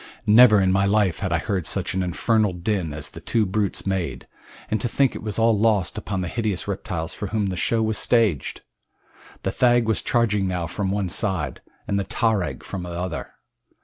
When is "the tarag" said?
11.99-12.63